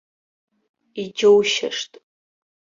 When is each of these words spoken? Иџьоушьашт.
Иџьоушьашт. 1.01 1.91